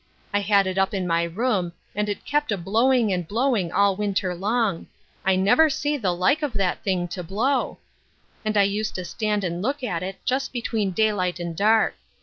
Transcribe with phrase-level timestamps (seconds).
[0.33, 3.95] I had it up in my room, and it kept a blowing and blowing all
[3.95, 4.87] winter long—
[5.25, 9.05] I never see the like of that thing to blow I And I used to
[9.05, 11.97] stand and look at it, just between daylight and dark.